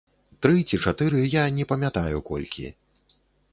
[0.45, 2.67] Тры ці чатыры, я не памятаю, колькі.